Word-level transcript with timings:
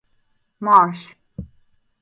Marsh. 0.65 1.13